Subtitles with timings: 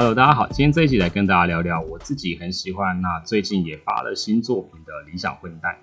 [0.00, 5.76] Hello，大家好，今天这一集来跟大家聊聊我自己很喜欢，那最近也发了新作品的理想混蛋。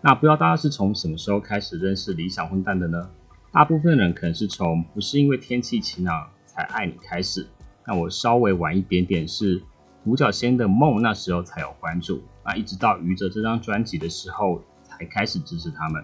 [0.00, 3.10] 那不知道大家是从什么时候开始认识理想混蛋的呢？
[3.52, 7.46] 大部分人可能是从不是因为天气晴朗才爱你开始，
[7.86, 9.62] 那我稍微晚一点点是
[10.04, 16.02] 五角仙的梦那时候才有关注，那一直到余哲这张专辑的时候才开始支持他们。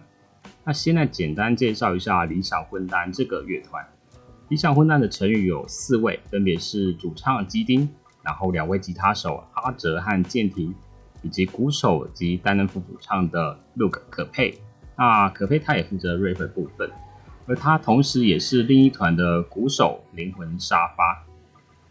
[0.65, 3.83] 那现在简单介绍一下理想混蛋这个乐团。
[4.55, 7.89] 理想混蛋的成员有四位，分别是主唱基丁，
[8.23, 10.73] 然后两位吉他手阿哲和建廷，
[11.23, 14.57] 以及鼓手及担任副主唱的 Look 可佩。
[14.97, 16.89] 那可佩他也负责 rap 部分，
[17.49, 21.27] 而他同时也是另一团的鼓手灵魂沙发。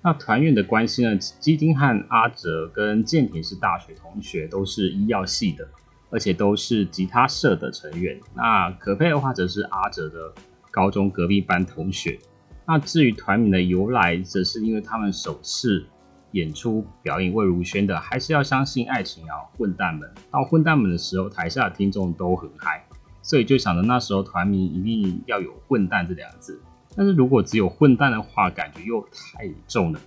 [0.01, 1.17] 那团员的关系呢？
[1.17, 5.67] 基丁和阿哲跟建廷是大学同学，都是医药系的，
[6.09, 8.17] 而且都是吉他社的成员。
[8.33, 10.33] 那可佩的话则是阿哲的
[10.71, 12.17] 高中隔壁班同学。
[12.65, 15.85] 那至于团名的由来，则是因为他们首次
[16.31, 22.85] 演出表演魏如萱的《还是要相信爱情》啊，混蛋们到混蛋们的时候，台下的听众都很嗨，
[23.21, 26.61] 所以就想着那时候团名一定要有“混蛋”这两个字。
[26.95, 29.99] 但是如果只有混蛋的话，感觉又太重了，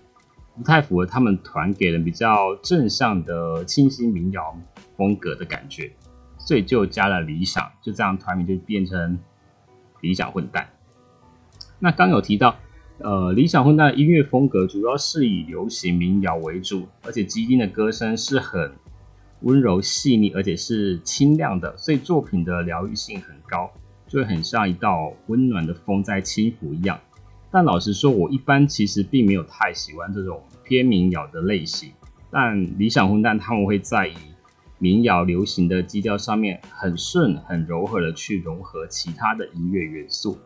[0.57, 4.57] 不太符合他们团给人比较正向的清新民谣
[4.97, 5.93] 风格的感觉，
[6.39, 9.19] 所以就加了理想，就这样团名就变成
[10.01, 10.67] 理想混蛋。
[11.87, 12.57] 那刚有提到，
[12.99, 18.73] 呃，理想混蛋的音乐风格主要是以流行民谣为主，而且基丁的歌声是很
[19.43, 23.71] 温柔细腻，而且是清亮的，所以作品的疗愈性很高，
[24.09, 26.99] 就会很像一道温暖的风在轻抚一样。
[27.53, 31.93] 但老实说，我一般其实并没有太喜欢这种偏民谣的类型，
[32.33, 34.15] 但理想混蛋他们会在以
[34.81, 40.37] 民谣流行的基调上面，很顺、很柔和的去融合其他的音乐元素。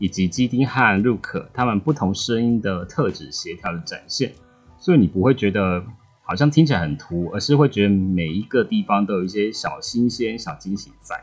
[0.00, 4.32] 以及基丁和陆可他们不同声音的特质协调的展现，
[4.78, 5.84] 所以你不会觉得
[6.22, 11.22] 好像听起来很突，而是会觉得每一个地方都有一些小新鲜、小惊喜在。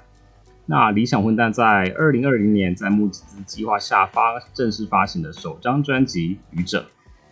[0.67, 6.81] 那理想混蛋在二零二零年在木子计划下发正式发行的首张专辑《愚者》，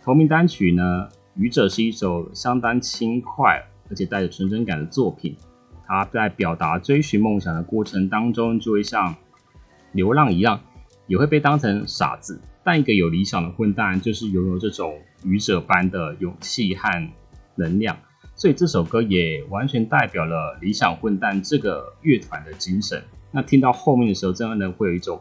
[0.04, 5.36] 同名单曲呢，《愚者》是一首相当轻快而且带着纯真感的作品。
[5.86, 9.14] 它在表达追寻梦想的过程当中，就会像
[9.92, 10.60] 流浪一样。
[11.06, 16.88] 也会被当成傻子，但一个有理想的混蛋就是拥有这种愚者般的勇气和
[17.54, 17.96] 能量，
[18.34, 23.02] 所以这首歌也完全代表了理想混蛋这个乐团的精神。
[23.30, 25.20] 那听到后面的时候，真的会有一种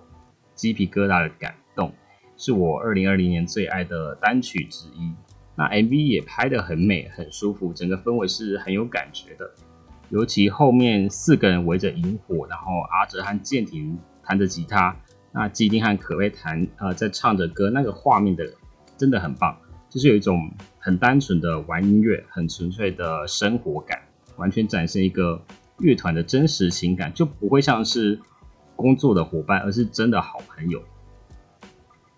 [0.53, 1.94] 鸡皮疙瘩的感动，
[2.38, 5.13] 是我二零二零年最爱的单曲之一。
[5.56, 9.50] 那 MV 也拍得很美，很舒服，整个氛围是很有感觉的。
[10.09, 14.96] 尤其后面四个人围着萤火，然后阿哲和健庭弹着吉他。
[15.38, 18.50] 那基丁和可薇弹呃在唱着歌，那个画面的
[18.96, 19.53] 真的很棒，
[19.90, 24.00] 就是有一种很单纯的玩音乐，很纯粹的生活感，
[24.38, 25.44] 完全展现一个
[25.79, 28.18] 乐团的真实情感，就不会像是
[28.78, 30.81] 工作的伙伴，而是真的好朋友。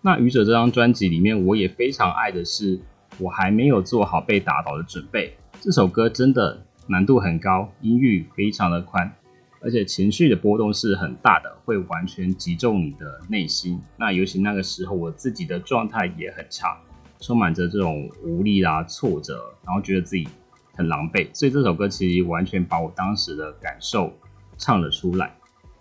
[0.00, 2.78] 那愚者这张专辑里面，我也非常爱的是
[3.18, 9.12] 我还没有做好被打倒的准备，这首歌真的难度很高，音域非常的宽。
[9.60, 13.80] 而且情绪的波动是很大的，会完全击中你的内心。
[13.96, 16.78] 那尤其那个时候，我自己的状态也很差，
[17.20, 20.28] 充满着这种无力啊、挫折，然后觉得自己
[20.74, 21.28] 很狼狈。
[21.32, 24.12] 所以这首歌其实完全把我当时的感受
[24.56, 25.34] 唱了出来。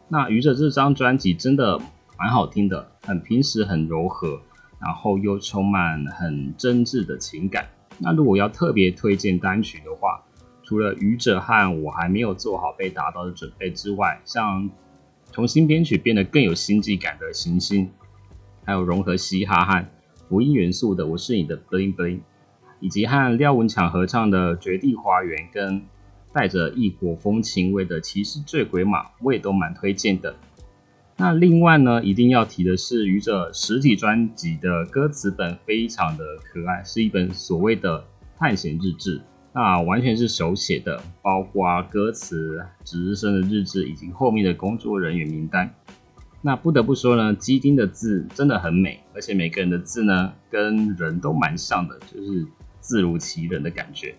[0.09, 1.79] 那愚者这张专辑真的
[2.17, 4.41] 蛮好听的，很平实、很柔和，
[4.79, 7.67] 然后又充满很真挚的情感。
[7.99, 10.23] 那如果要特别推荐单曲的话，
[10.67, 14.69] 除了愚者和我还没有做好被打倒的准备之外，像
[15.31, 17.89] 重新编曲变得更有星际感的行星，
[18.66, 19.85] 还有融合嘻哈和
[20.27, 22.19] 福音元素的我是你的 bling bling，
[22.81, 25.81] 以及和廖文强合唱的绝地花园，跟
[26.33, 30.35] 带着异国风情味的骑士醉鬼马，我也都蛮推荐的。
[31.16, 38.03] 那另外呢，一定要提的是愚者实体专辑的歌词本非常的可爱，是一本所谓的
[38.38, 39.21] 探险日志。
[39.59, 45.74] 那完全是手写的，包括歌词、值日生的日志以及后面的工作人员名单。
[46.44, 52.45] 那不得不说呢，基丁的字真的很美，而且每个人的字呢跟人都蛮像的，就是
[52.81, 54.13] 字如其人的感觉。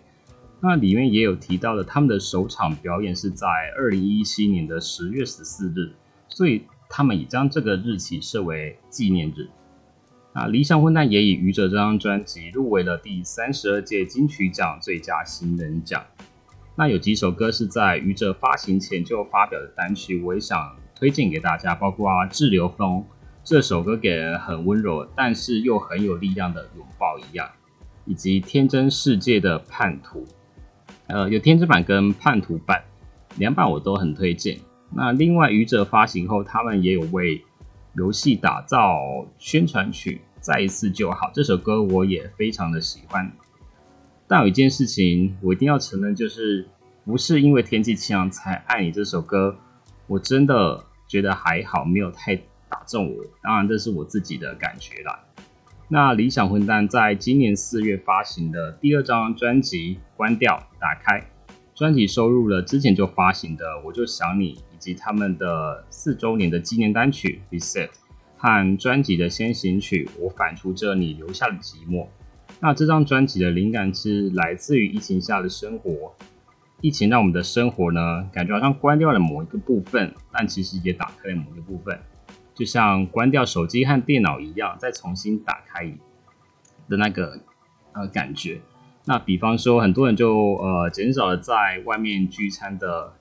[0.59, 3.47] 那里面也有提到的，他们的首场表演是在
[3.77, 5.93] 二零一七年的十月十四日，
[6.27, 9.47] 所以他们也将这个日期设为纪念日。
[10.33, 16.03] 那理想混蛋也以《愚者》这张专辑入围了第三十二届金曲奖最佳新人奖。
[16.75, 22.99] 那有几首歌是在《愚者》发行前就发表的单曲，我也想推荐给大家，包括《滞留风》
[23.43, 27.49] 这首歌给人很温柔，但是又很有力量的拥抱一样，
[28.05, 30.25] 以及天真世界的叛徒。
[31.07, 32.83] 呃，有天真版跟叛徒版
[33.37, 34.59] 两版我都很推荐。
[34.93, 37.43] 那另外愚者发行后，他们也有为
[37.99, 41.29] 游戏打造宣传曲，再一次就好。
[41.33, 43.29] 这首歌我也非常的喜欢。
[44.25, 46.65] 但有一件事情我一定要承认，就是
[47.03, 49.57] 不是因为天气晴朗才爱你这首歌，
[50.07, 52.37] 我真的觉得还好，没有太
[52.69, 53.25] 打中我。
[53.43, 55.19] 当然这是我自己的感觉啦。
[55.89, 61.19] 那理想混蛋在今年四月发行的第二张专辑《关掉打开》，
[61.79, 67.87] 专辑收录了之前就发行的《我就想你》，以及他们的四周年的纪念单曲《Reset》
[68.35, 72.03] 和专辑的先行曲《我反刍着你留下的寂寞》。
[72.59, 76.13] 那这张专辑的灵感是来自于疫情下的生活，
[76.81, 81.97] 疫情让我们的生活呢，感觉好像关掉了某一个部分，但其实也打开了某一个部分。
[82.53, 85.89] 就像关掉手机和电脑一样，再重新打开
[86.89, 87.39] 的那个
[87.93, 88.59] 呃感觉。
[89.09, 93.11] 那比方说，很多人就呃减少了在外面聚餐的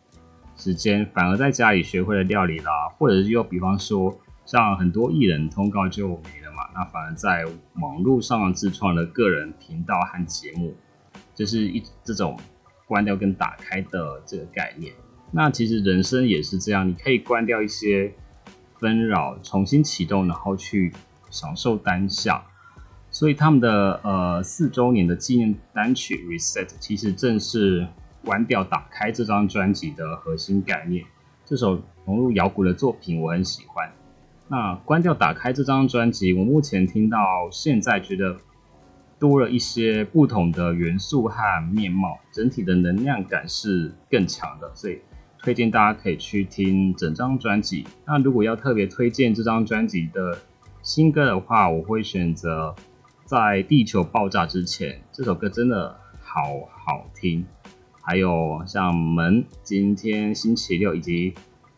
[0.55, 4.15] 时间，反而在家里学会了料理啦，或者是又比方说，
[4.45, 7.43] 像很多艺人通告就没了嘛，那反而在
[7.81, 10.75] 网络上自创了个人频道和节目，
[11.35, 12.39] 就是一这种
[12.87, 14.93] 关掉跟打开的这个概念。
[15.31, 18.13] 那其实人生也是这样，你可以关掉一些。
[18.79, 20.93] 纷扰，重新启动，然后去
[21.31, 22.45] 享受当下。
[23.19, 27.85] 所以他们的呃四周年的纪念单曲《Reset》其实正是
[28.25, 31.05] 关掉、打开这张专辑的核心概念。
[31.45, 33.91] 这首融入摇滚的作品我很喜欢。
[34.47, 37.19] 那关掉、打开这张专辑，我目前听到
[37.51, 38.37] 现在觉得
[39.19, 41.43] 多了一些不同的元素和
[41.73, 44.71] 面貌，整体的能量感是更强的。
[44.77, 45.01] 所以。
[45.41, 47.85] 推荐大家可以去听整张专辑。
[48.05, 50.37] 那如果要特别推荐这张专辑的
[50.83, 52.75] 新歌的话，我会选择
[53.29, 57.45] 《在地球爆炸之前》这首歌，真的好好听。
[58.01, 61.35] 还有像《门》、今天星期六以及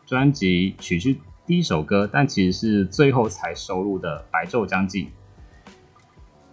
[0.07, 5.07] 专辑曲序第一首歌，但其实是最后才收录的《白昼将近》。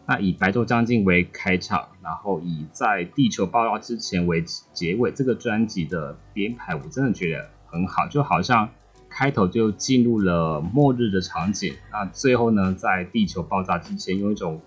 [0.07, 8.67] 那以《白昼将近》为开场，然后以在地球爆炸之前为结尾，这个专辑的编排我真的觉得很好，就好像
[9.07, 14.59] 开头就进入了末日的场景，那最后呢，在地球爆炸之前，用一种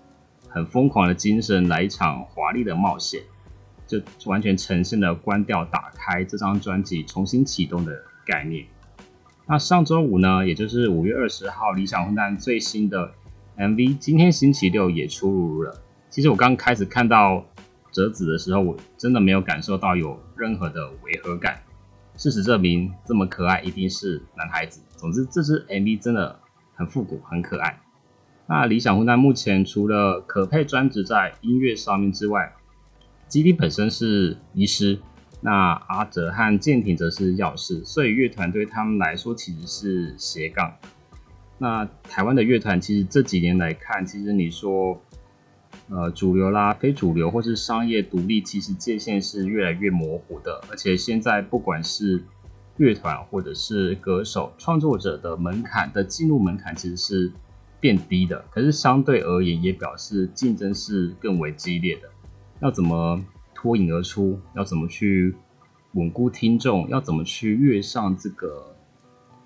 [0.51, 3.21] 很疯狂的精神来一场华丽的冒险，
[3.87, 8.65] 就完全呈现了关掉、打开这张专辑重新启动的概念。
[9.47, 13.11] 那上周五呢，也就是五月二十号，理想混蛋最新的。
[13.57, 15.81] MV 今天星期六也出炉了。
[16.09, 17.45] 其实我刚开始看到
[17.91, 21.61] 折纸的时候，我真的没有感受到有任何的违和感。
[22.15, 24.81] 事实证明，这么可爱一定是男孩子。
[24.95, 26.39] 总之，这支 MV 真的
[26.75, 27.79] 很复古，很可爱。
[28.47, 32.53] 那理想混蛋目前除了可配专职在音乐上面之外，
[33.27, 34.99] 基地本身是医师，
[35.39, 40.73] 那阿哲和舰艇则是药师，所以乐团对他们来说其实是斜杠。
[41.57, 44.99] 那台湾的乐团其实这几年来看，其实你说，
[45.89, 50.59] 呃，主流啦、非主流或是商业独立，其实界限是越来越模糊的。
[50.69, 52.23] 而且现在不管是
[52.77, 57.31] 乐团或者是歌手、创作者的门槛的进入门槛其实是
[57.81, 58.45] 变低的。
[58.49, 62.09] 可是相对而言，也表示竞争是更为激烈的。
[62.61, 63.21] 要怎么
[63.53, 64.39] 脱颖而出？
[64.55, 65.35] 要怎么去
[65.95, 66.87] 稳固听众？
[66.87, 68.73] 要怎么去跃上这个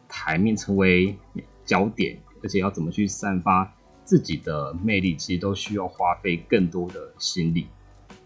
[0.08, 1.18] 台面，成为？
[1.66, 3.74] 焦点，而且要怎么去散发
[4.04, 7.66] 自己的魅力，其实都需要花费更多的心力。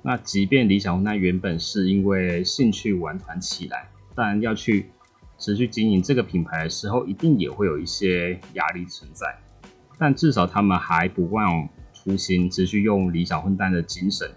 [0.02, 4.88] 那即便理想那原本是因为兴趣玩团起来，但要去
[5.38, 9.40] 持续经营这个品牌的时候，一定也会有一些压力存在。
[10.00, 14.32] 但至少他们还不忘初心，持续用理想混蛋的精神，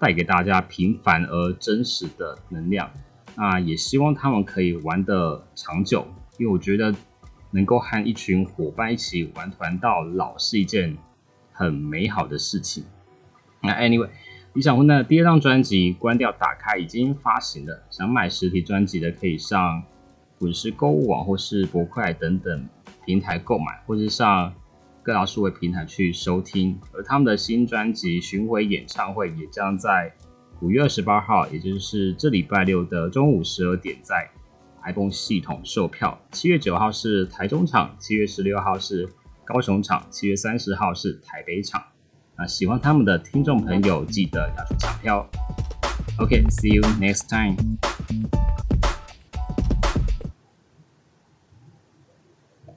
[0.00, 2.90] 带给大家平凡而真实的能量。
[3.36, 6.06] 那也希望他们可以玩得长久，
[6.38, 6.94] 因为我觉得。
[7.56, 10.96] 能够和一群伙伴一起玩团到老是一件
[11.52, 12.82] 很美好的事情。
[13.62, 14.08] 那 anyway，
[14.54, 19.84] 理想混蛋的第二张专辑《关掉打开》已经发行了，想买实体专辑的可以上
[20.40, 22.68] 滚石购物网或是博快等等
[23.06, 24.52] 平台购买，或是上
[25.04, 26.76] 各大数位平台去收听。
[26.92, 30.12] 而他们的新专辑巡回演唱会也将在
[30.60, 34.28] 五月二十八号，也就是这礼拜六的中午十二点在。
[34.86, 39.08] iPhone 系统售票，七月九号是台中场，七月十六号是
[39.42, 41.82] 高雄场，七月三十号是台北场。
[42.36, 45.26] 那喜欢他们的听众朋友，记得要去抢票。
[46.18, 47.56] OK，see you next time。